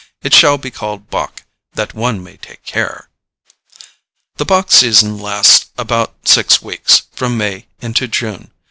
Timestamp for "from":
7.13-7.37